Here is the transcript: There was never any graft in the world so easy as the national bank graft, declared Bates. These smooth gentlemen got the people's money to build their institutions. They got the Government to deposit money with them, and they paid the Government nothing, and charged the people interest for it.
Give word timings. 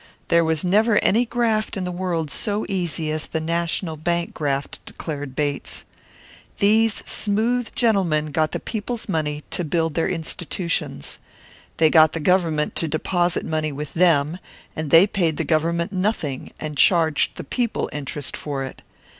There 0.29 0.43
was 0.43 0.63
never 0.63 0.97
any 1.03 1.25
graft 1.27 1.77
in 1.77 1.83
the 1.83 1.91
world 1.91 2.31
so 2.31 2.65
easy 2.67 3.11
as 3.11 3.27
the 3.27 3.39
national 3.39 3.97
bank 3.97 4.33
graft, 4.33 4.83
declared 4.83 5.35
Bates. 5.35 5.85
These 6.57 7.07
smooth 7.07 7.75
gentlemen 7.75 8.31
got 8.31 8.51
the 8.51 8.59
people's 8.59 9.07
money 9.07 9.43
to 9.51 9.63
build 9.63 9.93
their 9.93 10.09
institutions. 10.09 11.19
They 11.77 11.91
got 11.91 12.13
the 12.13 12.19
Government 12.19 12.73
to 12.77 12.87
deposit 12.87 13.45
money 13.45 13.71
with 13.71 13.93
them, 13.93 14.39
and 14.75 14.89
they 14.89 15.05
paid 15.05 15.37
the 15.37 15.43
Government 15.43 15.91
nothing, 15.91 16.51
and 16.59 16.75
charged 16.75 17.35
the 17.35 17.43
people 17.43 17.87
interest 17.93 18.35
for 18.35 18.63
it. 18.63 18.81